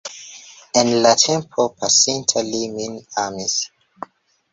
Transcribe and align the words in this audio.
En 0.79 0.87
la 1.05 1.09
tempo 1.23 1.65
pasinta 1.83 2.43
li 2.47 2.63
min 2.79 2.97
amis. 3.25 3.59